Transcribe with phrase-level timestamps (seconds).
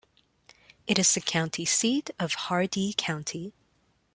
[0.87, 3.53] It is the county seat of Hardee County.